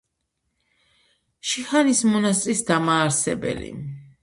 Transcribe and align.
შიჰანის 1.51 2.03
მონასტრის 2.15 2.67
დამაარსებელი. 2.73 3.73